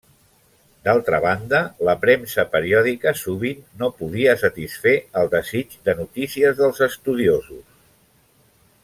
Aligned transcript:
D'altra 0.87 1.17
banda, 1.25 1.59
la 1.89 1.93
premsa 2.05 2.45
periòdica 2.55 3.13
sovint 3.19 3.61
no 3.83 3.91
podia 4.01 4.33
satisfer 4.47 4.95
el 5.21 5.31
desig 5.37 5.77
de 5.91 5.97
notícies 6.01 6.59
dels 6.63 6.83
estudiosos. 6.91 7.63